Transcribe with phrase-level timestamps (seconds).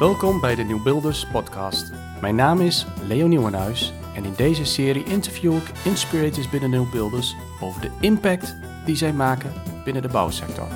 [0.00, 1.92] Welkom bij de Nieuwbuilders podcast.
[2.20, 7.80] Mijn naam is Leo Nieuwenhuis en in deze serie interview ik inspirators binnen Nieuwbuilders over
[7.80, 9.52] de impact die zij maken
[9.84, 10.66] binnen de bouwsector.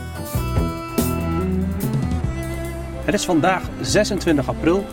[3.04, 4.84] Het is vandaag 26 april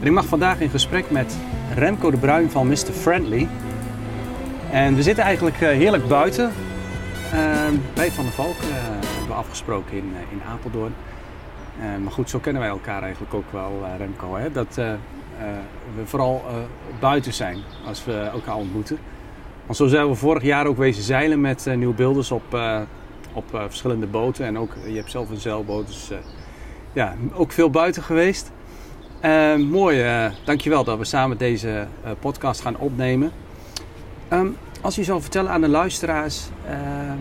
[0.00, 1.36] en ik mag vandaag in gesprek met
[1.74, 2.92] Remco de Bruin van Mr.
[2.92, 3.48] Friendly.
[4.70, 6.52] En we zitten eigenlijk eh, heerlijk buiten.
[7.34, 10.94] Uh, bij Van der Valk uh, hebben we afgesproken in, in Apeldoorn.
[12.02, 14.36] Maar goed, zo kennen wij elkaar eigenlijk ook wel, Remco.
[14.36, 14.52] Hè?
[14.52, 16.44] Dat we vooral
[17.00, 18.98] buiten zijn als we elkaar ontmoeten.
[19.64, 22.58] Want zo zijn we vorig jaar ook wezen zeilen met nieuwe beelders op,
[23.32, 24.46] op verschillende boten.
[24.46, 26.10] En ook, je hebt zelf een zeilboot, dus
[26.92, 28.52] ja, ook veel buiten geweest.
[29.24, 31.86] Uh, mooi, uh, dankjewel dat we samen deze
[32.20, 33.32] podcast gaan opnemen.
[34.32, 37.18] Um, als je zou vertellen aan de luisteraars ehm,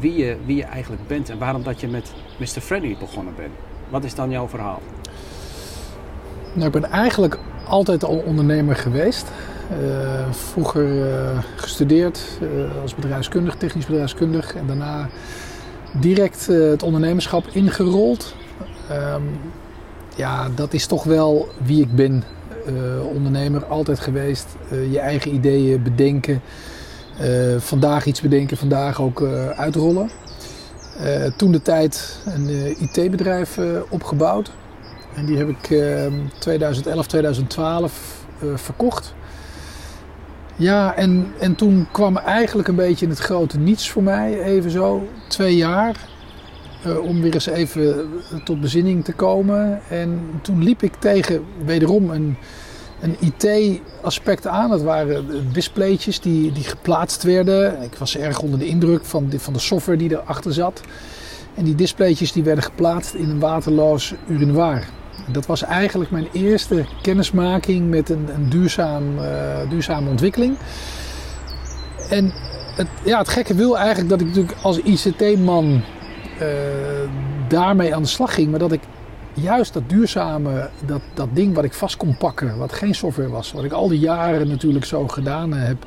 [0.00, 2.60] wie, je, wie je eigenlijk bent en waarom dat je met Mr.
[2.60, 3.52] Freddy begonnen bent.
[3.88, 4.80] Wat is dan jouw verhaal?
[6.52, 9.26] Nou, ik ben eigenlijk altijd al ondernemer geweest.
[10.30, 10.88] vroeger
[11.56, 12.20] gestudeerd
[12.82, 15.08] als bedrijfskundig, technisch bedrijfskundig en daarna
[15.92, 18.34] direct het ondernemerschap ingerold.
[18.90, 19.22] Um,
[20.16, 22.22] ja, dat is toch wel wie ik ben.
[23.14, 24.46] Ondernemer altijd geweest.
[24.90, 26.40] Je eigen ideeën bedenken.
[27.20, 29.22] Uh, vandaag iets bedenken, vandaag ook
[29.56, 30.10] uitrollen.
[31.36, 34.50] toen de tijd een IT-bedrijf opgebouwd.
[35.14, 35.82] En die heb ik
[36.38, 39.14] 2011, 2012 verkocht.
[40.60, 44.70] Ja, en, en toen kwam eigenlijk een beetje in het grote niets voor mij, even
[44.70, 45.08] zo.
[45.28, 45.96] Twee jaar.
[47.02, 48.08] Om weer eens even
[48.44, 49.80] tot bezinning te komen.
[49.88, 52.36] En toen liep ik tegen wederom een,
[53.00, 54.70] een IT-aspect aan.
[54.70, 57.82] Dat waren displaytjes die, die geplaatst werden.
[57.82, 60.80] Ik was erg onder de indruk van de, van de software die erachter zat.
[61.54, 64.84] En die displaytjes die werden geplaatst in een waterloos urinoir.
[65.32, 69.24] Dat was eigenlijk mijn eerste kennismaking met een, een duurzaam, uh,
[69.68, 70.56] duurzame ontwikkeling.
[72.10, 72.32] En
[72.76, 75.82] het, ja, het gekke wil eigenlijk dat ik natuurlijk als ICT-man
[76.42, 76.48] uh,
[77.48, 78.50] daarmee aan de slag ging.
[78.50, 78.80] Maar dat ik
[79.34, 83.52] juist dat duurzame, dat, dat ding wat ik vast kon pakken, wat geen software was,
[83.52, 85.86] wat ik al die jaren natuurlijk zo gedaan heb,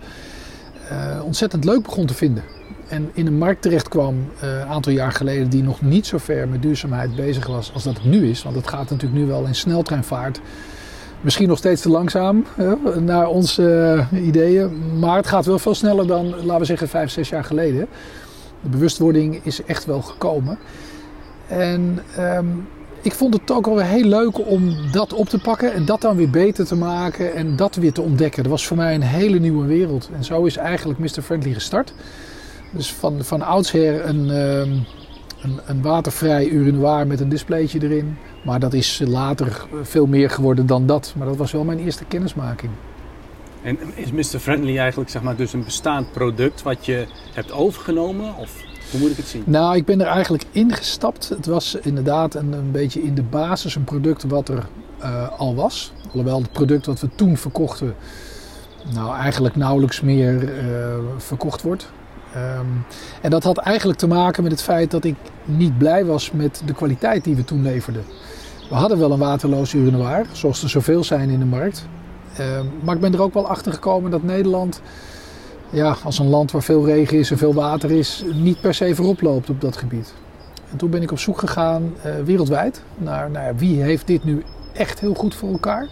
[0.91, 2.43] uh, ontzettend leuk begon te vinden.
[2.87, 6.47] En in een markt terecht kwam een aantal jaar geleden die nog niet zo ver
[6.47, 8.43] met duurzaamheid bezig was als dat het nu is.
[8.43, 10.41] Want het gaat natuurlijk nu wel in sneltreinvaart.
[11.21, 12.45] Misschien nog steeds te langzaam
[12.99, 14.99] naar onze ideeën.
[14.99, 17.87] Maar het gaat wel veel sneller dan, laten we zeggen, vijf, zes jaar geleden.
[18.61, 20.57] De bewustwording is echt wel gekomen.
[21.47, 22.67] En um,
[23.03, 26.01] ik vond het ook wel weer heel leuk om dat op te pakken en dat
[26.01, 28.43] dan weer beter te maken en dat weer te ontdekken.
[28.43, 30.09] Dat was voor mij een hele nieuwe wereld.
[30.15, 31.21] En zo is eigenlijk Mr.
[31.21, 31.93] Friendly gestart.
[32.71, 34.85] Dus van, van oudsher een, um,
[35.41, 38.17] een, een watervrij urinoir met een displaytje erin.
[38.43, 41.13] Maar dat is later veel meer geworden dan dat.
[41.17, 42.71] Maar dat was wel mijn eerste kennismaking.
[43.63, 44.39] En is Mr.
[44.39, 48.35] Friendly eigenlijk zeg maar, dus een bestaand product wat je hebt overgenomen?
[48.37, 48.63] Of
[48.93, 49.43] hoe moet ik het zien?
[49.45, 51.29] Nou, ik ben er eigenlijk ingestapt.
[51.29, 54.65] Het was inderdaad een, een beetje in de basis een product wat er
[55.01, 55.93] uh, al was.
[56.05, 57.95] Alhoewel het product wat we toen verkochten,
[58.93, 61.91] nou eigenlijk nauwelijks meer uh, verkocht wordt.
[62.35, 62.85] Um,
[63.21, 65.15] en dat had eigenlijk te maken met het feit dat ik
[65.45, 68.03] niet blij was met de kwaliteit die we toen leverden.
[68.69, 71.87] We hadden wel een waterloos urinoir, zoals er zoveel zijn in de markt.
[72.39, 72.45] Uh,
[72.83, 74.81] maar ik ben er ook wel achter gekomen dat Nederland,
[75.73, 78.95] ja, als een land waar veel regen is en veel water is, niet per se
[78.95, 80.13] voorop loopt op dat gebied.
[80.71, 84.43] En toen ben ik op zoek gegaan uh, wereldwijd naar nou wie heeft dit nu
[84.73, 85.87] echt heel goed voor elkaar.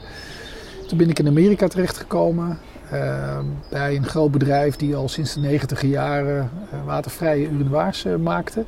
[0.88, 2.60] Toen ben ik in Amerika terechtgekomen
[2.94, 3.38] uh,
[3.70, 8.66] bij een groot bedrijf die al sinds de negentiger jaren uh, watervrije urinoirs maakte.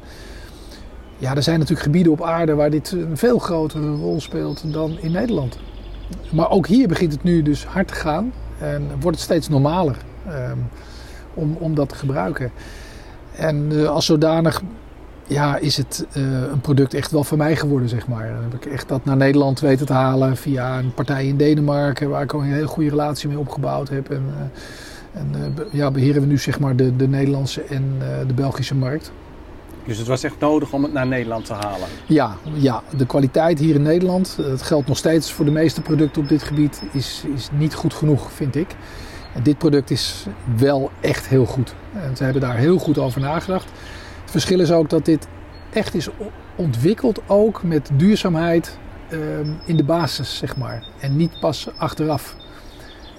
[1.18, 4.98] Ja, er zijn natuurlijk gebieden op aarde waar dit een veel grotere rol speelt dan
[5.00, 5.58] in Nederland.
[6.32, 9.98] Maar ook hier begint het nu dus hard te gaan en wordt het steeds normaler
[10.28, 10.68] um,
[11.34, 12.52] om, om dat te gebruiken.
[13.36, 14.62] En uh, als zodanig
[15.28, 18.28] ja, is het uh, een product echt wel van mij geworden, zeg maar.
[18.28, 22.10] Dan heb ik echt dat naar Nederland weten te halen via een partij in Denemarken,
[22.10, 24.10] waar ik ook een hele goede relatie mee opgebouwd heb.
[24.10, 27.84] En, uh, en ja, beheren we nu zeg maar de, de Nederlandse en
[28.28, 29.12] de Belgische markt.
[29.86, 31.88] Dus het was echt nodig om het naar Nederland te halen?
[32.06, 36.22] Ja, ja, de kwaliteit hier in Nederland, dat geldt nog steeds voor de meeste producten
[36.22, 38.76] op dit gebied, is, is niet goed genoeg, vind ik.
[39.34, 40.26] En dit product is
[40.58, 41.76] wel echt heel goed.
[41.94, 43.70] En ze hebben daar heel goed over nagedacht.
[44.22, 45.28] Het verschil is ook dat dit
[45.74, 46.08] echt is
[46.56, 48.78] ontwikkeld ook met duurzaamheid
[49.12, 50.84] um, in de basis, zeg maar.
[51.00, 52.36] En niet pas achteraf.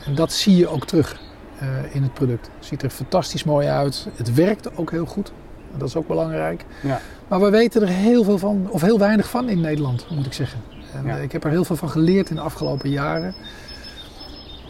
[0.04, 1.20] En dat zie je ook terug
[1.62, 2.50] uh, in het product.
[2.56, 4.06] Het ziet er fantastisch mooi uit.
[4.16, 5.32] Het werkt ook heel goed.
[5.76, 6.64] Dat is ook belangrijk.
[6.82, 7.00] Ja.
[7.28, 10.32] Maar we weten er heel veel van, of heel weinig van in Nederland, moet ik
[10.32, 10.60] zeggen.
[10.94, 11.16] En Ja.
[11.16, 13.34] eh, ik heb er heel veel van geleerd in de afgelopen jaren.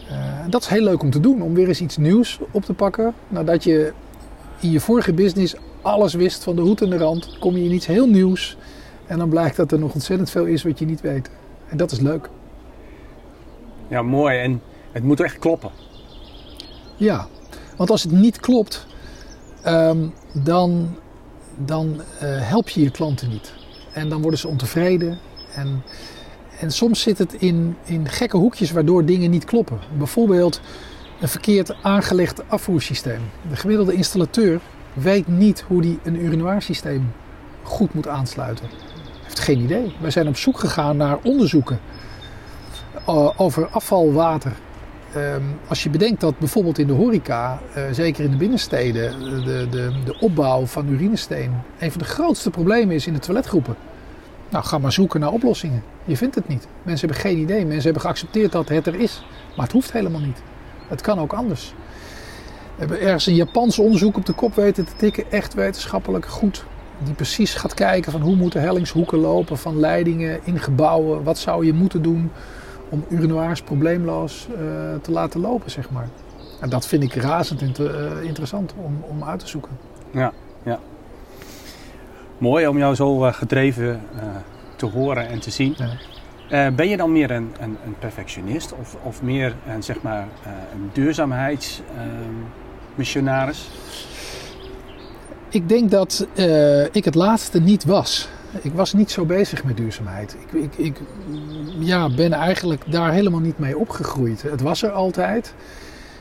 [0.08, 2.64] Eh, en dat is heel leuk om te doen, om weer eens iets nieuws op
[2.64, 3.14] te pakken.
[3.28, 3.92] Nadat je
[4.60, 7.72] in je vorige business alles wist van de hoed en de rand, kom je in
[7.72, 8.56] iets heel nieuws.
[9.06, 11.30] En dan blijkt dat er nog ontzettend veel is wat je niet weet.
[11.68, 12.28] En dat is leuk.
[13.88, 14.38] Ja, mooi.
[14.38, 14.62] En
[14.92, 15.70] het moet echt kloppen.
[16.96, 17.26] Ja,
[17.76, 18.86] want als het niet klopt,
[19.62, 20.96] ehm, dan,
[21.56, 23.52] dan eh, help je je klanten niet.
[23.92, 25.18] En dan worden ze ontevreden.
[25.54, 25.82] En,
[26.64, 29.78] en soms zit het in, in gekke hoekjes waardoor dingen niet kloppen.
[29.98, 30.60] Bijvoorbeeld
[31.20, 33.20] een verkeerd aangelegd afvoersysteem.
[33.48, 34.60] De gemiddelde installateur
[34.92, 37.12] weet niet hoe die een urinoirsysteem
[37.62, 38.68] goed moet aansluiten.
[39.22, 39.94] Heeft geen idee.
[40.00, 41.80] Wij zijn op zoek gegaan naar onderzoeken
[43.06, 44.52] eh, over afvalwater.
[45.14, 49.66] Ehm, als je bedenkt dat bijvoorbeeld in de horeca, eh, zeker in de binnensteden, de,
[49.70, 53.76] de, de opbouw van urinesteen een van de grootste problemen is in de toiletgroepen.
[54.54, 55.82] Nou, ga maar zoeken naar oplossingen.
[56.04, 56.66] Je vindt het niet.
[56.82, 57.64] Mensen hebben geen idee.
[57.64, 59.24] Mensen hebben geaccepteerd dat het er is.
[59.56, 60.42] Maar het hoeft helemaal niet.
[60.88, 61.74] Het kan ook anders.
[62.74, 65.30] We hebben ergens een Japans onderzoek op de kop weten te tikken.
[65.30, 66.64] Echt wetenschappelijk goed.
[66.98, 71.22] Die precies gaat kijken van hoe moeten hellingshoeken lopen van leidingen in gebouwen.
[71.22, 72.30] Wat zou je moeten doen
[72.88, 74.56] om urinoirs probleemloos eh,
[75.02, 76.08] te laten lopen, zeg maar.
[76.60, 79.72] En dat vind ik razend eh, interessant om, om uit te zoeken.
[80.10, 80.78] Ja, ja.
[82.38, 84.22] Mooi om jou zo eh, gedreven eh,
[84.76, 85.74] te horen en te zien.
[85.76, 85.88] Ja.
[86.48, 90.26] Eh, ben je dan meer een, een, een perfectionist of, of meer een, zeg maar,
[90.72, 93.70] een duurzaamheidsmissionaris?
[95.48, 96.26] Ik denk dat
[96.92, 98.28] ik het laatste niet was.
[98.62, 100.36] Ik was niet zo bezig met duurzaamheid.
[100.40, 100.96] Ik, ik, ik
[101.78, 104.42] ja, ben eigenlijk daar helemaal niet mee opgegroeid.
[104.42, 105.54] Het was er altijd.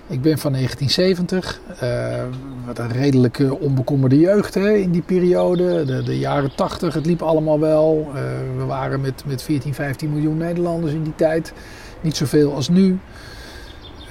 [0.08, 1.60] Ik ben van 1970.
[1.80, 2.24] eh,
[2.66, 5.86] wat een redelijk eh, onbekommerde jeugd hè, in die periode.
[5.86, 8.12] De, de jaren 80, het liep allemaal wel.
[8.16, 8.22] Eh,
[8.58, 11.54] we waren met, met 14, 15 miljoen Nederlanders in die tijd.
[12.02, 13.00] Niet zoveel als nu.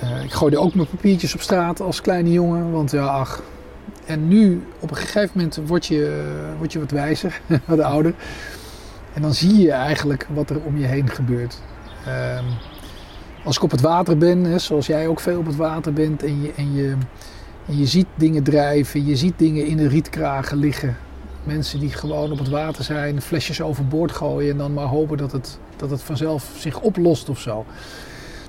[0.01, 2.71] Eh, ik gooide ook mijn papiertjes op straat als kleine jongen.
[2.71, 3.43] Want ja, ach.
[4.07, 8.15] En nu, op een gegeven moment, word je, word je wat wijzer, wat ouder.
[9.15, 11.61] En dan zie je eigenlijk wat er om je heen gebeurt.
[12.07, 12.45] Ehm,
[13.45, 16.23] als ik op het water ben, hè, zoals jij ook veel op het water bent,
[16.23, 16.97] en je, en, je,
[17.67, 20.97] en je ziet dingen drijven, je ziet dingen in de rietkragen liggen.
[21.45, 25.33] Mensen die gewoon op het water zijn, flesjes overboord gooien en dan maar hopen dat
[25.33, 27.65] het, dat het vanzelf zich oplost of zo.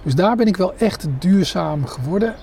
[0.04, 2.36] Dus daar ben ik wel echt duurzaam geworden.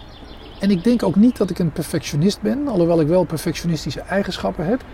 [0.60, 4.66] En ik denk ook niet dat ik een perfectionist ben, alhoewel ik wel perfectionistische eigenschappen
[4.66, 4.84] heb.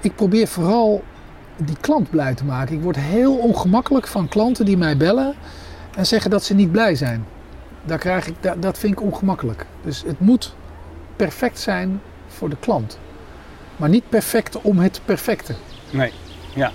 [0.00, 1.02] Ik probeer vooral
[1.56, 2.74] die klant blij te maken.
[2.74, 5.34] Ik word heel ongemakkelijk van klanten die mij bellen
[5.96, 7.24] en zeggen dat ze niet blij zijn.
[7.84, 9.66] Daar krijg ik, dat, dat vind ik ongemakkelijk.
[9.82, 10.54] Dus het moet
[11.16, 12.98] perfect zijn voor de klant.
[13.76, 15.54] Maar niet perfect om het perfecte.
[15.90, 16.12] Nee,
[16.54, 16.70] ja.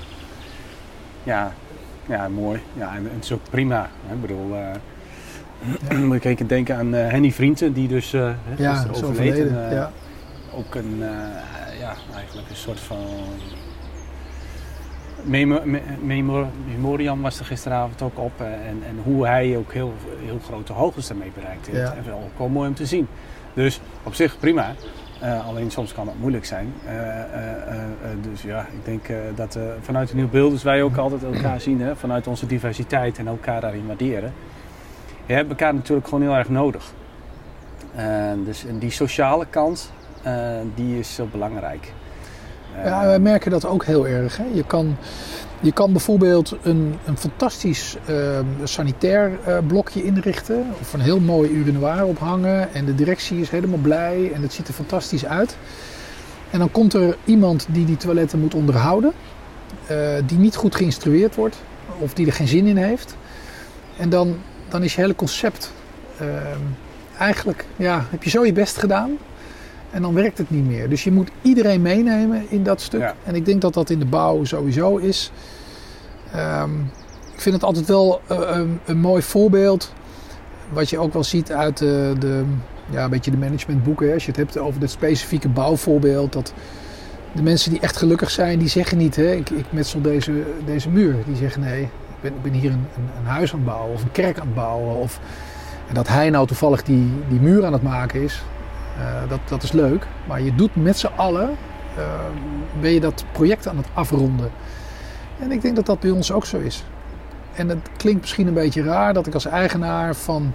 [1.24, 1.54] Ja,
[2.06, 2.62] ja mooi.
[2.74, 3.90] Ja, en, het is ook prima.
[4.08, 4.14] hè.
[4.14, 8.74] Ik bedoel, eh, moet ik even denken aan eh, Henny Vrienden, die dus eh Ja,
[8.74, 9.34] gisteren zo overleed.
[9.34, 9.64] verleden.
[9.64, 9.92] En, eh, ja.
[10.54, 10.98] Ook een,
[11.80, 12.98] ja, eigenlijk een soort van
[15.28, 18.32] memo- me- memo- memoriam was er gisteravond ook op.
[18.38, 19.94] eh, en, en hoe hij ook heel,
[20.26, 21.78] heel grote hoogtes daarmee bereikt heeft.
[21.80, 21.94] Ja.
[21.94, 23.08] En wel ook mooi om te zien.
[23.54, 24.74] Dus op zich prima.
[25.22, 26.74] Eh, alleen soms kan het moeilijk zijn.
[26.86, 26.94] Eh,
[28.22, 29.06] dus ja, ik denk
[29.36, 33.18] dat vanuit een nieuw beeld, dus wij ook altijd elkaar zien, hè, vanuit onze diversiteit
[33.18, 34.34] en elkaar daarin waarderen.
[35.26, 36.94] Je hebt elkaar natuurlijk gewoon heel erg nodig.
[38.46, 39.92] Dus en die sociale kant,
[40.76, 41.94] die is zo belangrijk.
[42.84, 44.38] Ja, wij merken dat ook heel erg.
[44.38, 44.44] Hè.
[44.54, 44.98] Je, kan,
[45.60, 50.66] je kan bijvoorbeeld een, een fantastisch eh, sanitair eh, blokje inrichten.
[50.81, 52.74] Of een heel mooi urinoir ophangen.
[52.74, 55.57] En de directie is helemaal blij en het ziet er fantastisch uit.
[56.52, 59.12] En dan komt er iemand die die toiletten moet onderhouden.
[59.88, 61.56] eh, die niet goed geïnstrueerd wordt.
[62.00, 63.16] Of die er geen zin in heeft.
[63.98, 64.38] En dan,
[64.69, 65.72] dan is je hele concept...
[66.18, 66.28] eh,
[67.19, 69.18] eigenlijk ja, heb je zo je best gedaan.
[69.92, 70.90] En dan werkt het niet meer.
[70.90, 73.00] Dus je moet iedereen meenemen in dat stuk.
[73.02, 73.16] Ja.
[73.24, 75.32] En ik denk dat dat in de bouw sowieso is.
[76.32, 76.72] Ehm,
[77.34, 79.94] ik vind het altijd wel eh, een, een mooi voorbeeld.
[80.70, 82.44] Wat je ook wel ziet uit de, de,
[82.90, 84.08] ja, een beetje de managementboeken.
[84.08, 84.14] hè.
[84.14, 86.34] Als je het hebt over het specifieke bouwvoorbeeld.
[86.34, 86.54] Dat
[87.32, 89.16] de mensen die echt gelukkig zijn, die zeggen niet...
[89.16, 91.16] Hè, ik, ik metsel deze, deze muur.
[91.26, 91.90] Die zeggen nee, ik
[92.22, 93.94] ben, ik ben hier een, een, een huis aan het bouwen.
[93.94, 94.96] Of een kerk aan het bouwen.
[94.96, 95.20] Of,
[95.88, 98.42] en dat hij nou toevallig die, die muur aan het maken is...
[98.97, 101.49] Uh, dat, dat is leuk, maar je doet met z'n allen,
[101.97, 102.04] uh,
[102.81, 104.51] ben je dat project aan het afronden.
[105.39, 106.83] En ik denk dat dat bij ons ook zo is.
[107.54, 110.54] En het klinkt misschien een beetje raar dat ik als eigenaar van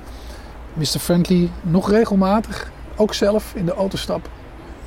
[0.73, 0.85] Mr.
[0.85, 4.29] Friendly nog regelmatig, ook zelf in de auto stap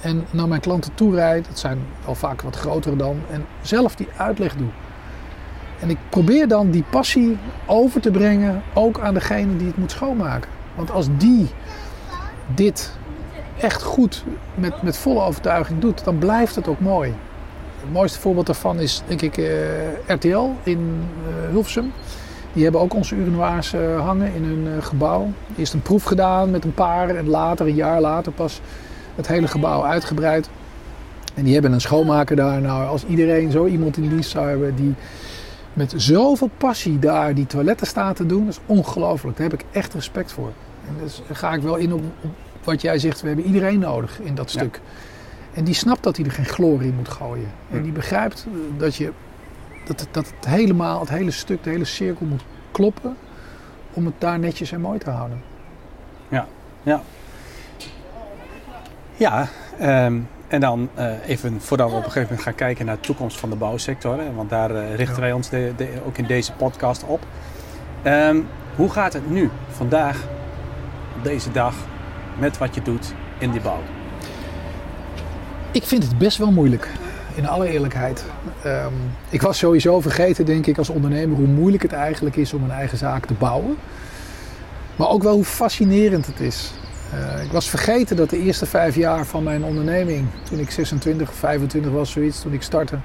[0.02, 1.46] en naar mijn klanten toe rijd.
[1.48, 3.20] Dat zijn al vaak wat grotere dan.
[3.32, 4.68] En zelf die uitleg doe.
[5.80, 9.92] En ik probeer dan die passie over te brengen, ook aan degene die het moet
[9.92, 10.50] schoonmaken.
[10.76, 11.50] Want als die
[12.56, 12.98] dit
[13.60, 14.24] echt goed
[14.56, 17.14] met, met volle overtuiging doet, dan blijft het ook mooi.
[17.80, 19.48] Het mooiste voorbeeld daarvan is denk ik eh,
[20.08, 21.04] RTL in
[21.54, 21.84] uh.
[22.54, 25.32] Die hebben ook onze urinoirs uh, hangen in hun gebouw.
[25.58, 28.62] Eerst een proef gedaan met een paar en later, een jaar later pas,
[29.16, 30.50] het hele gebouw uitgebreid.
[31.34, 32.62] En die hebben een schoonmaker daar.
[32.62, 34.94] Nou, als iedereen zo iemand in dienst zou hebben die
[35.74, 39.38] met zoveel passie daar die toiletten staat te doen, dat is ongelooflijk.
[39.38, 40.52] Daar heb ik echt respect voor.
[40.88, 42.02] En dus ga ik wel in op
[42.66, 44.82] wat jij zegt, we hebben iedereen nodig in dat stuk.
[45.54, 47.52] En die snapt dat hij er geen glorie moet gooien.
[47.72, 49.12] En die begrijpt dat, je,
[49.86, 53.18] dat, dat het helemaal, het hele stuk, de hele cirkel moet kloppen
[53.94, 55.42] om het daar netjes en mooi te houden.
[56.28, 56.48] Ja,
[56.84, 57.02] ja.
[59.16, 59.48] Ja,
[59.82, 63.02] um, en dan uh, even voordat we op een gegeven moment gaan kijken naar de
[63.02, 64.20] toekomst van de bouwsector.
[64.20, 65.22] Hè, want daar uh, richten ja.
[65.22, 67.26] wij ons de, de, ook in deze podcast op.
[68.06, 70.24] Um, hoe gaat het nu, vandaag,
[71.18, 71.76] op deze dag,
[72.40, 73.82] met wat je doet in die bouw?
[75.72, 76.90] Ik vind het best wel moeilijk,
[77.36, 78.26] in alle eerlijkheid.
[78.66, 78.94] Um,
[79.30, 82.72] ik was sowieso vergeten, denk ik, als ondernemer hoe moeilijk het eigenlijk is om een
[82.72, 83.78] eigen zaak te bouwen.
[84.96, 86.72] Maar ook wel hoe fascinerend het is.
[87.14, 91.30] Uh, ik was vergeten dat de eerste vijf jaar van mijn onderneming, toen ik 26
[91.30, 92.98] of 25 was, zoiets, toen ik startte.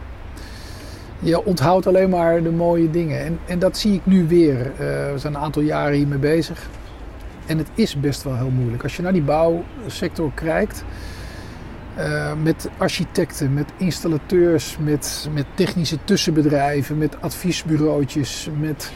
[1.18, 3.24] Je onthoudt alleen maar de mooie dingen.
[3.24, 4.58] En, en dat zie ik nu weer.
[4.58, 6.68] Uh, we zijn een aantal jaren hiermee bezig.
[7.50, 8.82] En het is best wel heel moeilijk.
[8.82, 10.84] Als je naar die bouwsector kijkt,
[11.98, 18.92] uh, met architecten, met installateurs, met, met technische tussenbedrijven, met adviesbureautjes, met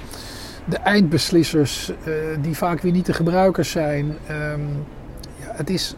[0.65, 4.05] de eindbeslissers, uh, die vaak weer niet de gebruikers zijn.
[4.31, 4.69] Um,
[5.37, 5.95] ja, het is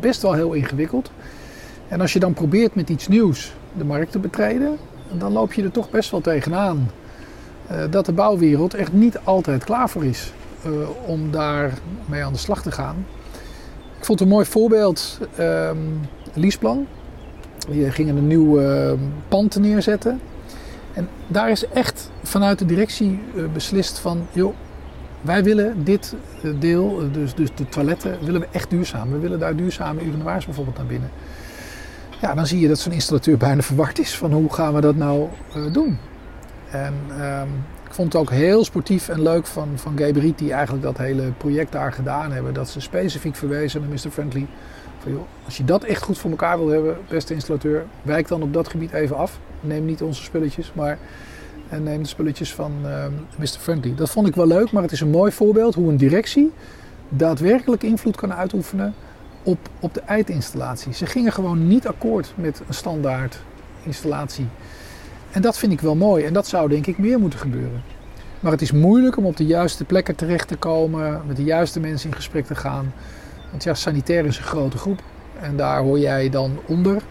[0.00, 1.10] best wel heel ingewikkeld.
[1.88, 4.76] En als je dan probeert met iets nieuws de markt te betreden,
[5.12, 6.90] dan loop je er toch best wel tegenaan.
[7.70, 10.32] Uh, dat de bouwwereld echt niet altijd klaar voor is
[10.66, 11.72] uh, om daar
[12.06, 13.06] mee aan de slag te gaan.
[13.98, 16.00] Ik vond een mooi voorbeeld, um,
[16.34, 16.86] Liesplan.
[17.68, 18.92] Die gingen een nieuw uh,
[19.28, 20.20] pand neerzetten.
[20.92, 24.54] En daar is echt vanuit de directie uh, beslist van, joh,
[25.20, 26.14] wij willen dit
[26.58, 29.10] deel, dus, dus de toiletten, willen we echt duurzaam.
[29.10, 31.10] We willen daar duurzame urinoirs bijvoorbeeld naar binnen.
[32.20, 34.96] Ja, dan zie je dat zo'n installateur bijna verward is van hoe gaan we dat
[34.96, 35.28] nou
[35.72, 35.98] doen.
[36.70, 37.48] En um,
[37.88, 41.32] ik vond het ook heel sportief en leuk van, van Gabriet, die eigenlijk dat hele
[41.36, 42.54] project daar gedaan hebben.
[42.54, 44.10] Dat ze specifiek verwezen naar Mr.
[44.10, 44.46] Friendly.
[44.98, 48.42] Van, joh, als je dat echt goed voor elkaar wil hebben, beste installateur, wijk dan
[48.42, 49.38] op dat gebied even af.
[49.60, 50.98] Neem niet onze spulletjes, maar
[51.68, 52.72] en neem de spulletjes van
[53.36, 53.46] Mr.
[53.46, 53.94] Friendly.
[53.94, 56.52] Dat vond ik wel leuk, maar het is een mooi voorbeeld hoe een directie
[57.08, 58.94] daadwerkelijk invloed kan uitoefenen
[59.42, 60.94] op, op de eindinstallatie.
[60.94, 63.38] Ze gingen gewoon niet akkoord met een standaard
[63.82, 64.46] installatie.
[65.38, 67.82] En dat vind ik wel mooi en dat zou denk ik meer moeten gebeuren.
[68.40, 71.80] Maar het is moeilijk om op de juiste plekken terecht te komen, met de juiste
[71.80, 72.92] mensen in gesprek te gaan.
[73.50, 75.02] Want ja, sanitair is een grote groep
[75.40, 77.02] en daar hoor jij dan onder.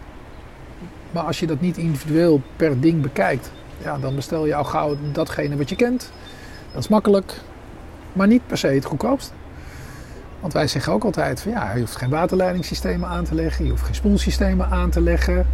[1.11, 3.51] Maar als je dat niet individueel per ding bekijkt,
[3.83, 6.11] ja, dan bestel je al gauw datgene wat je kent.
[6.71, 7.33] Dat is makkelijk,
[8.13, 9.33] maar niet per se het goedkoopst.
[10.39, 13.71] Want wij zeggen ook altijd van ja, je hoeft geen waterleidingssystemen aan te leggen, je
[13.71, 15.47] hoeft geen spoelsystemen aan te leggen.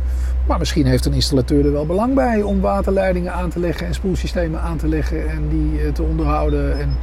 [0.48, 3.94] Maar misschien heeft een installateur er wel belang bij om waterleidingen aan te leggen en
[3.94, 6.80] spoelsystemen aan te leggen en die te onderhouden.
[6.80, 6.98] En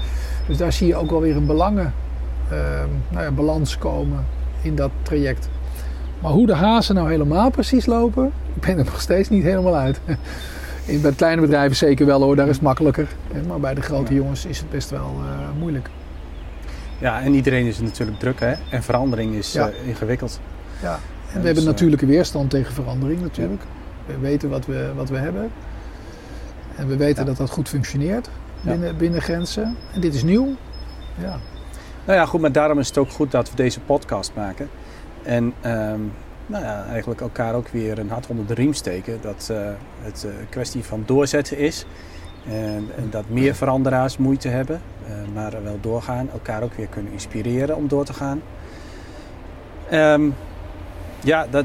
[0.46, 1.92] dus daar zie je ook wel weer een belangen,
[2.52, 2.58] uh,
[3.08, 4.24] nou ja, balans komen
[4.62, 5.48] in dat traject.
[6.20, 9.76] Maar hoe de hazen nou helemaal precies lopen, ik ben er nog steeds niet helemaal
[9.76, 10.00] uit.
[11.02, 13.08] Bij kleine bedrijven zeker wel hoor, daar is het makkelijker.
[13.48, 15.88] Maar bij de grote jongens is het best wel uh, moeilijk.
[17.00, 18.54] Ja, en iedereen is natuurlijk druk hè?
[18.70, 19.68] en verandering is ja.
[19.68, 20.40] uh, ingewikkeld.
[20.82, 23.62] Ja, en we dus, hebben natuurlijke weerstand tegen verandering natuurlijk.
[24.06, 24.12] Ja.
[24.14, 25.50] We weten wat we, wat we hebben.
[26.76, 27.28] En we weten ja.
[27.28, 28.28] dat dat goed functioneert
[28.60, 29.76] binnen, binnen grenzen.
[29.92, 30.54] En dit is nieuw.
[31.18, 31.38] Ja.
[32.04, 34.68] Nou ja, goed, maar daarom is het ook goed dat we deze podcast maken.
[35.22, 36.12] En um,
[36.46, 39.18] nou ja, eigenlijk elkaar ook weer een hart onder de riem steken.
[39.20, 39.58] Dat uh,
[40.00, 41.86] het een kwestie van doorzetten is.
[42.48, 46.30] En, en, dat meer veranderaars moeite hebben, uh, maar wel doorgaan.
[46.32, 48.42] Elkaar ook weer kunnen inspireren om door te gaan.
[49.92, 50.34] Um,
[51.20, 51.64] ja, dat,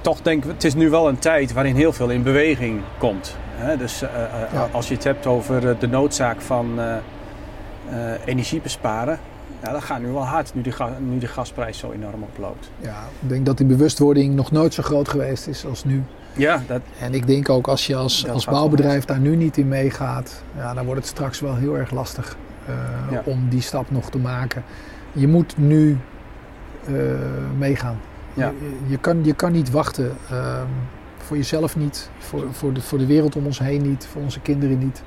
[0.00, 3.36] toch denk ik, het is nu wel een tijd waarin heel veel in beweging komt.
[3.54, 3.76] Hè?
[3.76, 4.08] Dus uh,
[4.52, 4.68] ja.
[4.72, 6.80] als je het hebt over de noodzaak van
[8.24, 9.18] energie besparen,
[9.62, 12.70] ja, dat gaat nu wel hard, nu de, nu de gasprijs zo enorm oploopt.
[12.80, 16.02] Ja, ik denk dat die bewustwording nog nooit zo groot geweest is als nu.
[16.32, 19.68] Ja, dat, en ik denk ook als je als, als bouwbedrijf daar nu niet in
[19.68, 22.36] meegaat, ja, dan wordt het straks wel heel erg lastig
[22.68, 22.74] uh,
[23.10, 23.22] ja.
[23.24, 24.64] om die stap nog te maken.
[25.12, 25.98] Je moet nu
[26.88, 26.96] uh,
[27.58, 27.98] meegaan.
[28.34, 28.52] Ja.
[28.60, 30.62] Je, je, kan, je kan niet wachten uh,
[31.18, 34.40] voor jezelf niet, voor, voor, de, voor de wereld om ons heen niet, voor onze
[34.40, 35.02] kinderen niet.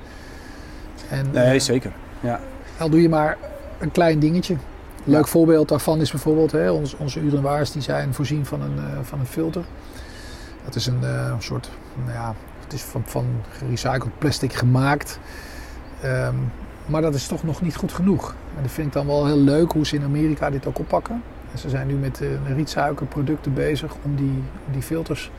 [1.08, 1.92] En, nee, zeker.
[2.20, 2.40] Ja.
[2.78, 3.38] Al doe je maar
[3.78, 4.56] een klein dingetje.
[5.04, 9.18] Leuk voorbeeld daarvan is bijvoorbeeld hè, onze, onze urinoirs die zijn voorzien van een, van
[9.20, 9.64] een filter.
[10.64, 11.02] Dat is een
[11.38, 15.18] soort, nou ja, het is van, van gerecycled plastic gemaakt.
[16.00, 16.34] Ehm,
[16.86, 18.34] maar dat is toch nog niet goed genoeg.
[18.56, 21.22] En dat vind ik dan wel heel leuk hoe ze in Amerika dit ook oppakken.
[21.52, 24.42] En ze zijn nu met uh, rietsuikerproducten bezig om die,
[24.72, 25.30] die filters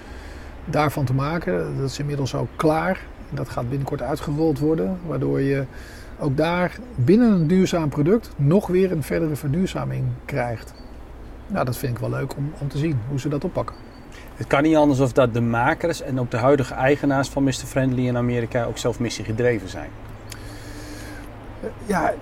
[0.66, 1.78] daarvan te maken.
[1.78, 3.00] Dat is inmiddels ook klaar.
[3.30, 5.66] Dat gaat binnenkort uitgerold worden, waardoor je
[6.20, 10.74] ook daar binnen een duurzaam product nog weer een verdere verduurzaming krijgt.
[11.48, 13.76] Nou, dat vind ik wel leuk om, om te zien hoe ze dat oppakken.
[14.36, 17.52] Het kan niet anders of dat de makers en ook de huidige eigenaars van Mr.
[17.52, 19.90] Friendly in Amerika ook zelf missiegedreven zijn.
[21.86, 22.14] Ja,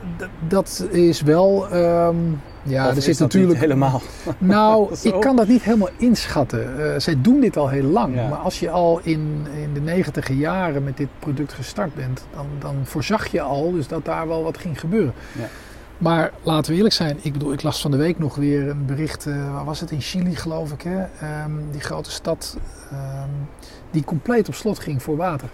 [0.48, 1.74] dat is wel.
[1.74, 3.60] Um, ja, er zit natuurlijk.
[3.60, 4.01] helemaal.
[4.38, 6.79] Nou, ik kan dat niet helemaal inschatten.
[6.79, 8.15] Uh, zij doen dit al heel lang.
[8.15, 12.46] Maar als je al in, in de negentiger jaren met dit product gestart bent, dan,
[12.60, 15.13] dan voorzag je al dus dat daar wel wat ging gebeuren.
[15.32, 15.48] Ja.
[15.97, 18.85] Maar laten we eerlijk zijn, ik bedoel, ik las van de week nog weer een
[18.85, 21.01] bericht, uh, waar was het, in Chili geloof ik, hè?
[21.01, 22.57] Um, die grote stad
[22.93, 23.47] um,
[23.91, 25.50] die compleet op slot ging voor water.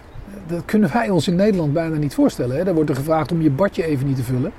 [0.48, 2.58] Dat kunnen wij ons in Nederland bijna niet voorstellen.
[2.58, 2.64] Hè?
[2.64, 4.52] Daar wordt er gevraagd om je badje even niet te vullen.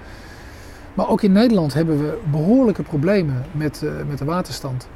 [0.94, 4.88] Maar ook in Nederland hebben we behoorlijke problemen met, uh, met de waterstand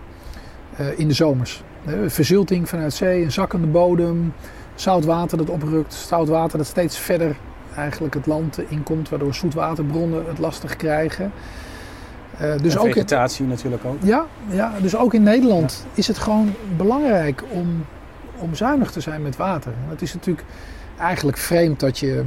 [0.80, 1.62] uh, in de zomers.
[2.06, 4.32] Verzilting vanuit zee, een zakkende bodem,
[4.74, 7.36] zout water dat oprukt, zout water dat steeds verder
[7.76, 11.32] eigenlijk het land inkomt, waardoor zoetwaterbronnen het lastig krijgen.
[12.42, 13.96] Uh, dus ook vegetatie natuurlijk ook.
[14.02, 17.84] Ja, ja, dus ook in Nederland is het gewoon belangrijk om,
[18.38, 19.72] om zuinig te zijn met water.
[19.88, 20.46] Het is natuurlijk
[20.98, 22.24] eigenlijk vreemd dat je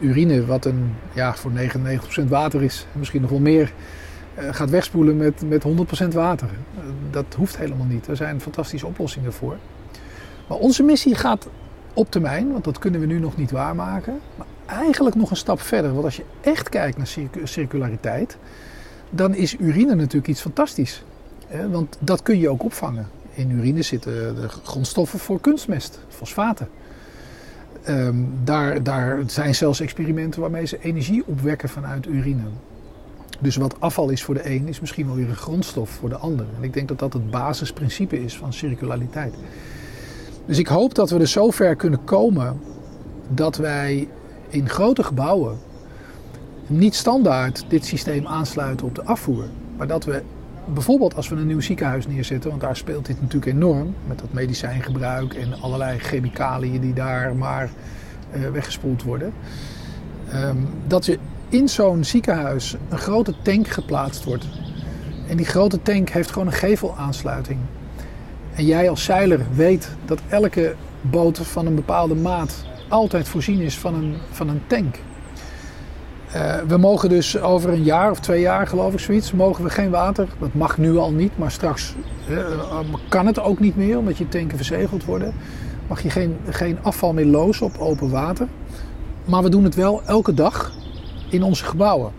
[0.00, 1.50] urine, wat een, ja, voor
[2.22, 3.72] 99% water is, misschien nog wel meer,
[4.38, 5.64] uh, gaat wegspoelen met, met
[6.04, 6.48] 100% water.
[6.48, 8.06] Uh, dat hoeft helemaal niet.
[8.06, 9.56] Er zijn fantastische oplossingen voor.
[10.48, 11.48] Maar onze missie gaat
[11.94, 14.20] op termijn, want dat kunnen we nu nog niet waarmaken.
[14.36, 15.92] Maar eigenlijk nog een stap verder.
[15.92, 18.36] Want als je echt kijkt naar circulariteit,
[19.10, 21.04] dan is urine natuurlijk iets fantastisch.
[21.70, 23.08] Want dat kun je ook opvangen.
[23.34, 26.68] In urine zitten de grondstoffen voor kunstmest, fosfaten.
[27.88, 32.42] Um, daar, daar zijn zelfs experimenten waarmee ze energie opwekken vanuit urine.
[33.38, 36.16] Dus wat afval is voor de een, is misschien wel weer een grondstof voor de
[36.16, 36.46] ander.
[36.56, 39.34] En ik denk dat dat het basisprincipe is van circulariteit.
[40.46, 42.60] Dus ik hoop dat we er zover kunnen komen
[43.28, 44.08] dat wij
[44.48, 45.58] in grote gebouwen
[46.66, 49.44] niet standaard dit systeem aansluiten op de afvoer.
[49.76, 50.22] Maar dat we
[50.72, 54.32] bijvoorbeeld als we een nieuw ziekenhuis neerzetten, want daar speelt dit natuurlijk enorm met dat
[54.32, 57.70] medicijngebruik en allerlei chemicaliën die daar maar
[58.36, 59.32] uh, weggespoeld worden.
[60.34, 64.46] Um, dat je in zo'n ziekenhuis een grote tank geplaatst wordt.
[65.28, 67.58] En die grote tank heeft gewoon een gevelaansluiting.
[68.54, 73.78] En jij als zeiler weet dat elke boot van een bepaalde maat altijd voorzien is
[73.78, 74.96] van een, van een tank.
[76.34, 79.70] Uh, we mogen dus over een jaar of twee jaar, geloof ik, zoiets, mogen we
[79.70, 80.28] geen water.
[80.38, 81.94] Dat mag nu al niet, maar straks
[82.30, 82.38] uh,
[83.08, 85.34] kan het ook niet meer, omdat je tanken verzegeld worden.
[85.88, 88.48] Mag je geen, geen afval meer lozen op open water.
[89.24, 90.72] Maar we doen het wel elke dag
[91.30, 92.12] in onze gebouwen.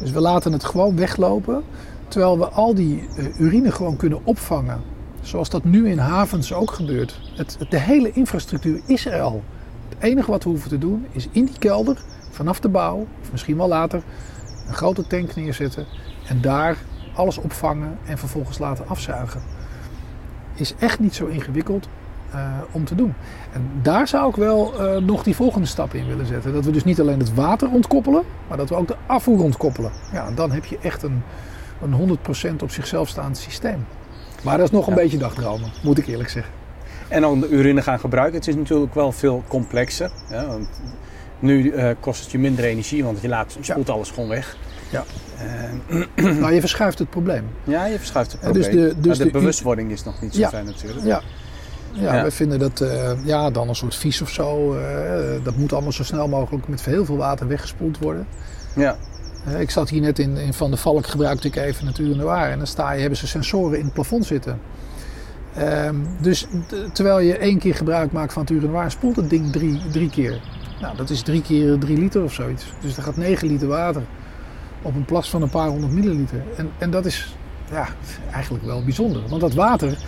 [0.00, 1.62] Dus we laten het gewoon weglopen,
[2.08, 4.93] terwijl we al die uh, urine gewoon kunnen opvangen
[5.24, 7.20] Zoals dat nu in havens ook gebeurt.
[7.36, 9.42] Het, de hele infrastructuur is er al.
[9.88, 11.98] Het enige wat we hoeven te doen is in die kelder,
[12.30, 14.02] vanaf de bouw, of misschien wel later,
[14.68, 15.86] een grote tank neerzetten
[16.28, 16.76] en daar
[17.14, 19.42] alles opvangen en vervolgens laten afzuigen.
[20.54, 21.88] Is echt niet zo ingewikkeld
[22.34, 23.14] uh, om te doen.
[23.52, 26.52] En daar zou ik wel uh, nog die volgende stap in willen zetten.
[26.52, 29.92] Dat we dus niet alleen het water ontkoppelen, maar dat we ook de afvoer ontkoppelen.
[30.12, 31.22] Ja, dan heb je echt een,
[31.82, 32.18] een
[32.50, 33.86] 100% op zichzelf staand systeem.
[34.44, 36.52] Maar dat is nog een beetje dagdromen, moet ik eerlijk zeggen.
[37.08, 38.38] En dan de urine gaan gebruiken.
[38.38, 40.10] Het is natuurlijk wel veel complexer.
[40.30, 40.68] Ja, want
[41.38, 44.56] nu uh, kost het je minder energie, want je laat, spoelt alles gewoon weg.
[44.90, 45.04] Ja.
[46.16, 47.44] Uh, nou, je verschuift het probleem.
[47.64, 48.62] Ja, je verschuift het probleem.
[48.62, 51.06] Dus de, dus de, de, bewustwording is nog niet zo fijn natuurlijk.
[51.06, 51.22] Ja.
[51.92, 54.76] Ja, ja, wij vinden dat uh, ja, dan een soort vies of zo.
[55.42, 58.26] dat moet allemaal zo snel mogelijk met heel veel water weggespoeld worden.
[58.74, 58.96] Ja.
[59.58, 62.50] Ik zat hier net in, Van de Valk, gebruikte ik even Natuur Noir.
[62.50, 64.60] En dan sta je, hebben ze sensoren in het plafond zitten.
[65.58, 66.46] Um, dus
[66.92, 70.40] terwijl je één keer gebruik maakt van Natuur Noir, spoelt het ding drie, drie keer.
[70.80, 72.64] Nou, dat is drie keer drie liter of zoiets.
[72.80, 74.02] Dus er gaat negen liter water
[74.82, 76.42] op een plas van een paar honderd milliliter.
[76.56, 77.36] En, en dat is
[77.70, 77.88] ja,
[78.32, 79.22] eigenlijk wel bijzonder.
[79.28, 79.98] Want dat water,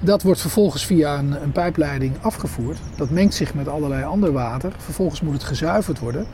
[0.00, 2.78] dat wordt vervolgens via een, een pijpleiding afgevoerd.
[2.96, 4.72] Dat mengt zich met allerlei ander water.
[4.76, 6.26] Vervolgens moet het gezuiverd worden.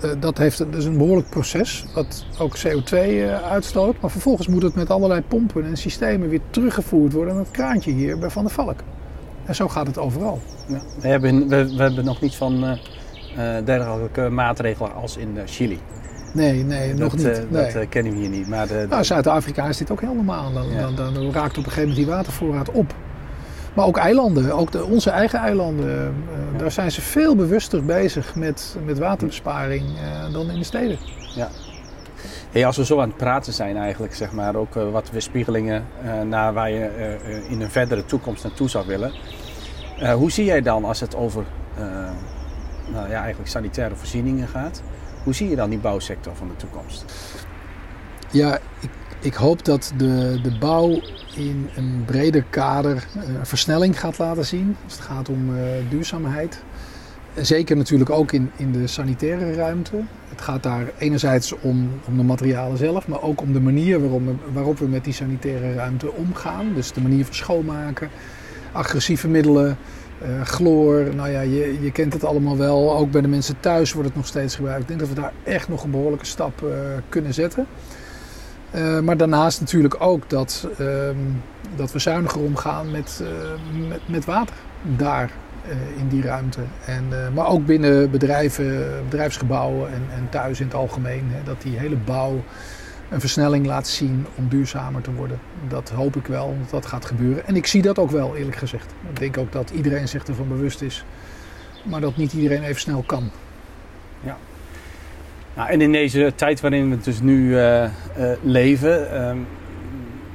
[0.00, 4.00] Eh, dat heeft dus een behoorlijk proces, wat ook CO2 uh, uitstoot.
[4.00, 7.92] Maar vervolgens moet het met allerlei pompen en systemen weer teruggevoerd worden naar het kraantje
[7.92, 8.80] hier bij Van der Valk.
[9.44, 10.40] En zo gaat het overal.
[10.68, 10.82] Ja.
[11.00, 12.78] We, hebben, we, we hebben nog niet van uh,
[13.64, 15.78] dergelijke maatregelen als in Chili.
[16.32, 17.50] Nee, nee, nog niet.
[17.50, 17.72] nee.
[17.72, 18.48] Dat kennen we hier niet.
[18.48, 20.52] Maar de, nou, Zuid-Afrika is dit ook heel normaal.
[20.52, 20.66] Dan,
[20.96, 22.94] dan, dan, raakt op een gegeven moment die watervoorraad op.
[23.74, 26.14] Maar ook eilanden, ook de, onze eigen eilanden,
[26.54, 30.98] uh, daar zijn ze veel bewuster bezig met, met waterbesparing uh, dan in de steden.
[31.34, 31.48] Ja.
[32.50, 35.84] Hey, als we zo aan het praten zijn eigenlijk, zeg maar, ook uh, wat weerspiegelingen
[36.26, 37.16] naar waar je
[37.48, 39.12] in een verdere toekomst naartoe zou willen.
[40.16, 41.44] hoe zie jij dan als het over
[42.92, 44.82] nou, ja, eigenlijk sanitaire voorzieningen gaat?
[45.24, 47.04] Hoe zie je dan die bouwsector van de toekomst?
[48.30, 48.90] Ja, ik,
[49.24, 51.00] ik hoop dat de, de bouw
[51.36, 54.76] in een breder kader een versnelling gaat laten zien.
[54.84, 56.62] Als het gaat om uh, duurzaamheid.
[57.34, 59.96] Zeker natuurlijk ook in, in de sanitaire ruimte.
[60.28, 64.00] Het gaat daar enerzijds om, om de materialen zelf, maar ook om de manier
[64.52, 66.72] waarop we met die sanitaire ruimte omgaan.
[66.74, 68.08] Dus de manier van schoonmaken,
[68.72, 69.76] agressieve middelen,
[70.22, 71.14] uh, chloor.
[71.14, 72.96] Nou ja, je, je kent het allemaal wel.
[72.96, 74.80] Ook bij de mensen thuis wordt het nog steeds gebruikt.
[74.80, 76.64] Ik denk dat we daar echt nog een behoorlijke stap
[77.08, 77.66] kunnen zetten.
[78.74, 81.16] Uh, maar daarnaast natuurlijk ook dat, ehm,
[81.76, 83.22] dat we zuiniger omgaan met,
[83.88, 84.54] met, met water
[84.96, 85.30] daar
[85.96, 86.60] in die ruimte.
[86.86, 91.24] En, maar ook binnen bedrijven, bedrijfsgebouwen en, en thuis in het algemeen.
[91.30, 92.42] Hè, dat die hele bouw
[93.10, 95.38] een versnelling laat zien om duurzamer te worden.
[95.68, 97.46] Dat hoop ik wel dat dat gaat gebeuren.
[97.46, 98.94] En ik zie dat ook wel, eerlijk gezegd.
[99.08, 101.04] Ik denk ook dat iedereen zich ervan bewust is,
[101.82, 103.30] maar dat niet iedereen even snel kan.
[104.20, 104.36] Ja.
[105.56, 107.88] Nou, en in deze tijd waarin we dus nu uh, uh,
[108.42, 109.46] leven, um,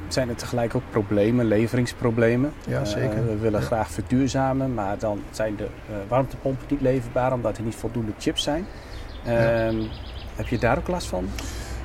[0.08, 2.52] zijn er tegelijk ook problemen, leveringsproblemen.
[2.68, 3.18] Ja, zeker.
[3.18, 3.66] Uh, we willen ja.
[3.66, 5.68] graag verduurzamen, maar dan zijn de
[6.08, 8.66] warmtepompen niet leverbaar omdat er niet voldoende chips zijn.
[9.26, 9.68] Ja.
[9.68, 9.76] Ehm,
[10.36, 11.30] heb je daar ook last van?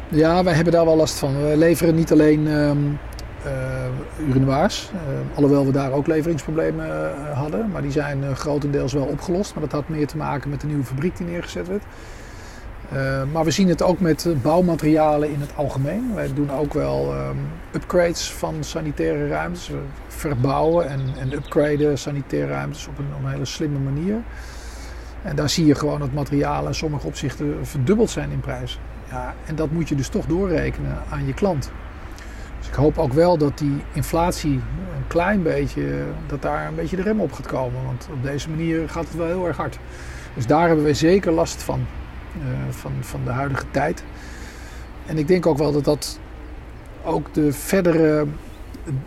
[0.09, 1.42] Ja, wij hebben daar wel last van.
[1.42, 2.99] We leveren niet alleen um,
[4.29, 4.90] urinoirs,
[5.35, 7.70] alhoewel we daar ook leveringsproblemen hadden.
[7.70, 9.55] Maar die zijn grotendeels wel opgelost.
[9.55, 11.85] Maar dat had meer te maken met de nieuwe fabriek die neergezet werd.
[13.33, 16.14] Maar we zien het ook met bouwmaterialen in het algemeen.
[16.14, 17.38] Wij doen ook wel um,
[17.72, 19.68] upgrades van sanitaire ruimtes.
[19.68, 24.16] We verbouwen en, en upgraden sanitaire ruimtes op een, op een hele slimme manier.
[25.22, 28.78] En daar zie je gewoon dat materialen in sommige opzichten verdubbeld zijn in prijs.
[29.11, 31.70] Ja, en dat moet je dus toch doorrekenen aan je klant.
[32.59, 34.52] Dus ik hoop ook wel dat die inflatie
[34.96, 37.85] een klein beetje, dat daar een beetje de rem op gaat komen.
[37.85, 39.78] Want op deze manier gaat het wel heel erg hard.
[40.35, 41.87] Dus daar hebben we zeker last van,
[42.70, 44.05] van, van de huidige tijd.
[45.07, 46.18] En ik denk ook wel dat dat
[47.05, 48.27] ook de verdere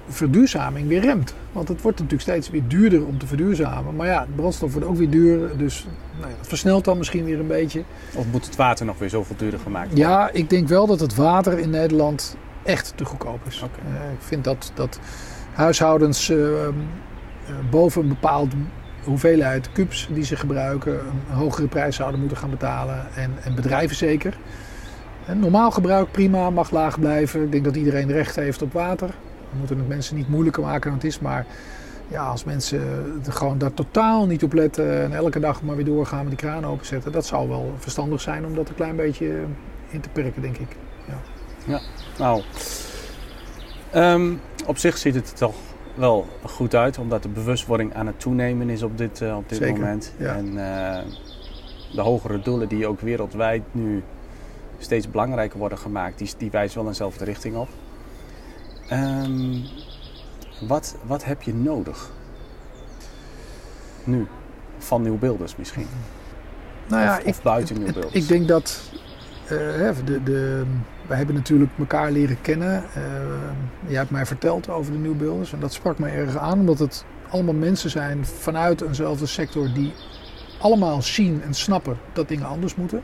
[0.08, 1.34] verduurzaming weer remt.
[1.52, 3.96] Want het wordt natuurlijk steeds weer duurder om te verduurzamen.
[3.96, 5.58] Maar ja, de brandstof wordt ook weer duurder.
[5.58, 5.88] Dus
[6.20, 7.84] nou ja, het versnelt dan misschien weer een beetje.
[8.16, 10.08] Of moet het water nog weer zoveel duurder gemaakt worden?
[10.08, 13.62] Ja, ik denk wel dat het water in Nederland echt te goedkoop is.
[13.62, 13.92] Okay.
[13.92, 15.00] Uh, ik vind dat, dat
[15.54, 16.70] huishoudens uh, uh,
[17.70, 18.54] boven een bepaald
[19.08, 21.00] hoeveelheid cubes die ze gebruiken...
[21.30, 23.08] een hogere prijs zouden moeten gaan betalen.
[23.16, 24.38] En, en bedrijven zeker.
[25.34, 27.44] Normaal gebruik prima, mag laag blijven.
[27.44, 29.08] Ik denk dat iedereen recht heeft op water.
[29.52, 31.20] We moeten het mensen niet moeilijker maken dan het is.
[31.20, 31.46] Maar
[32.08, 32.82] ja, als mensen
[33.26, 36.48] er gewoon daar totaal niet op letten en elke dag maar weer doorgaan met die
[36.48, 39.34] kraan openzetten, dat zou wel verstandig zijn om dat een klein beetje
[39.90, 40.76] in te perken, denk ik.
[41.08, 41.20] Ja,
[41.66, 41.80] ja
[42.18, 42.42] nou,
[43.96, 45.56] um, op zich ziet het er toch
[45.98, 49.58] wel goed uit, omdat de bewustwording aan het toenemen is op dit, uh, op dit
[49.58, 50.14] Zeker, moment.
[50.18, 50.36] Ja.
[50.36, 50.98] En uh,
[51.94, 54.04] de hogere doelen die ook wereldwijd nu
[54.78, 57.70] steeds belangrijker worden gemaakt, die, die wijzen wel in dezelfde richting op.
[58.92, 59.64] Um,
[60.68, 62.12] wat, wat heb je nodig?
[64.04, 64.28] Nu,
[64.78, 65.88] van nieuwbeelders misschien.
[66.88, 68.14] Nou ja, of, of buiten nieuwbeelders.
[68.14, 68.82] Ik denk dat
[69.52, 70.64] uh, de, de,
[71.08, 72.84] wij hebben natuurlijk elkaar leren kennen.
[72.98, 73.04] Uh,
[73.88, 77.06] jij hebt mij verteld over de nieuwbeelders en dat sprak mij erg aan, omdat het
[77.30, 79.94] allemaal mensen zijn vanuit eenzelfde sector die
[80.60, 83.02] allemaal zien en snappen dat dingen anders moeten.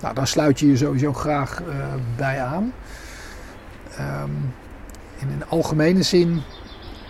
[0.00, 1.66] Nou, daar sluit je je sowieso graag uh,
[2.16, 2.72] bij aan.
[4.00, 4.54] Um,
[5.18, 6.42] in een algemene zin,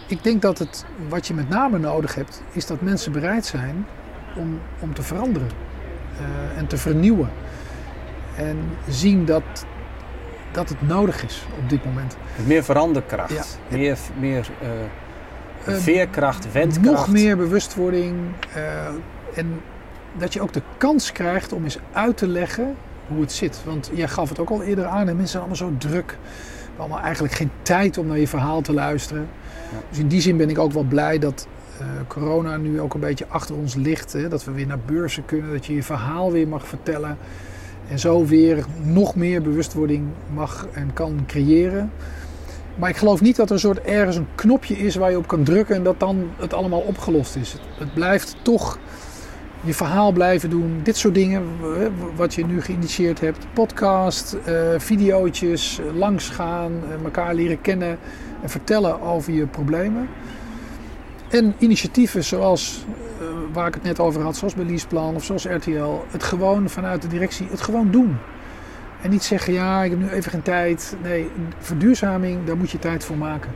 [0.06, 3.86] ik denk dat het, wat je met name nodig hebt, is dat mensen bereid zijn
[4.36, 5.48] om, om te veranderen
[6.56, 7.30] en te vernieuwen.
[8.36, 9.42] En zien dat,
[10.52, 12.16] dat het nodig is op dit moment.
[12.46, 13.76] Meer veranderkracht, ja.
[13.76, 16.86] meer, meer uh, veerkracht, wendkracht.
[16.96, 18.14] Nog meer bewustwording.
[18.56, 18.86] Uh,
[19.34, 19.60] en
[20.18, 22.76] dat je ook de kans krijgt om eens uit te leggen
[23.08, 23.60] hoe het zit.
[23.64, 26.18] Want jij gaf het ook al eerder aan en mensen zijn allemaal zo druk
[26.80, 29.28] allemaal eigenlijk geen tijd om naar je verhaal te luisteren.
[29.72, 29.78] Ja.
[29.88, 31.46] Dus in die zin ben ik ook wel blij dat
[31.80, 34.12] uh, corona nu ook een beetje achter ons ligt.
[34.12, 34.28] Hè?
[34.28, 37.18] Dat we weer naar beurzen kunnen, dat je je verhaal weer mag vertellen.
[37.90, 41.90] En zo weer nog meer bewustwording mag en kan creëren.
[42.78, 45.26] Maar ik geloof niet dat er een soort ergens een knopje is waar je op
[45.26, 47.56] kan drukken en dat dan het allemaal opgelost is.
[47.78, 48.78] Het, blijft toch
[49.60, 50.80] je verhaal blijven doen.
[50.82, 51.42] Dit soort dingen,
[52.16, 53.46] wat je nu geïnitieerd hebt.
[53.54, 57.98] Podcast, eh videootjes, langsgaan, eh, elkaar leren kennen
[58.42, 60.08] en vertellen over je problemen.
[61.30, 62.84] En initiatieven zoals
[63.20, 66.04] eh, waar ik het net over had, zoals bij Leaseplan of zoals RTL.
[66.10, 68.16] Het gewoon vanuit de directie, het gewoon doen.
[69.02, 70.96] En niet zeggen, ja, ik heb nu even geen tijd.
[71.02, 73.50] Nee, verduurzaming, daar moet je tijd voor maken.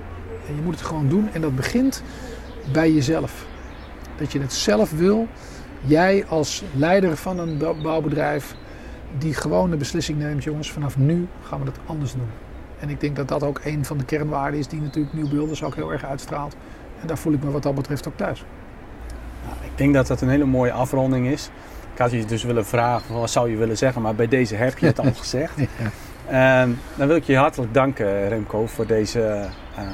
[0.48, 1.28] En je moet het gewoon doen.
[1.32, 2.02] En dat begint
[2.72, 3.46] bij jezelf.
[4.16, 5.28] Dat je het zelf wil.
[5.80, 8.54] Jij als leider van een bou- bouwbedrijf,
[9.18, 12.28] die gewoon de beslissing neemt, jongens, vanaf nu gaan we dat anders doen.
[12.78, 15.74] En ik denk dat dat ook een van de kernwaarden is die natuurlijk Nieuwbeelders ook
[15.74, 16.56] heel erg uitstraalt.
[17.04, 18.44] En daar voel ik me wat dat betreft ook thuis.
[19.44, 21.50] Nou, ik denk dat dat een hele mooie afronding is.
[21.92, 24.02] Ik had je dus willen vragen, wat zou je willen zeggen?
[24.02, 25.58] Maar bij deze heb je het al gezegd.
[26.28, 29.84] Ehm, dan wil ik je hartelijk danken, Remco, voor, deze, eh,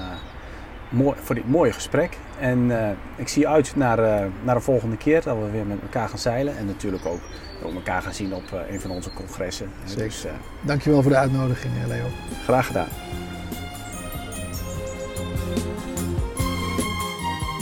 [0.89, 2.17] mooi, voor dit mooie gesprek.
[2.39, 5.81] En eh, ik zie uit naar, eh, naar de volgende keer dat we weer met
[5.83, 6.57] elkaar gaan zeilen.
[6.57, 7.21] En natuurlijk ook
[7.63, 9.71] we elkaar gaan zien op een van onze congressen.
[9.85, 10.05] Zeker.
[10.05, 10.27] Dus
[10.61, 12.07] Dankjewel voor de uitnodiging, Leo.
[12.45, 12.89] graag gedaan.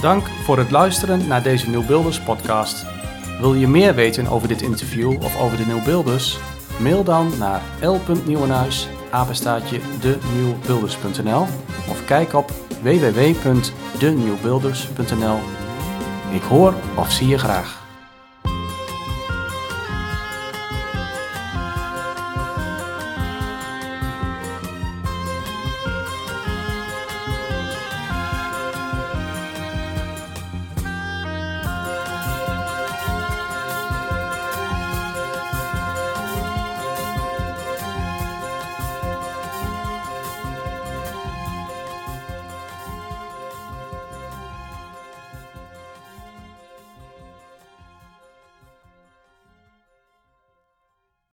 [0.00, 2.86] Dank voor het luisteren naar deze Nieuwbeelders podcast.
[3.40, 6.38] Wil je meer weten over dit interview of over de Nieuwbeelders?
[6.80, 9.80] Mail dan naar l.nieuwenhuis, apenstaatje
[11.88, 12.50] of kijk op
[12.82, 15.38] www.denieuwbeelders.nl.
[16.32, 17.77] Ik hoor of zie je graag.